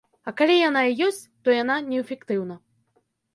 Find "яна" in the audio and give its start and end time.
0.69-0.81, 1.57-1.75